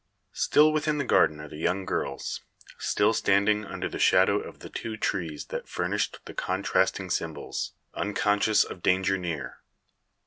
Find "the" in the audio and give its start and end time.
0.97-1.05, 1.47-1.57, 3.87-3.99, 4.61-4.67, 6.25-6.33